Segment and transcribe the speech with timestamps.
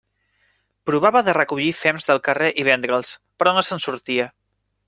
[0.89, 4.31] Provava de recollir fems del carrer i vendre'ls, però no se'n sortia.